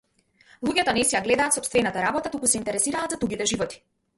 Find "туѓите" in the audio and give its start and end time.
3.27-3.49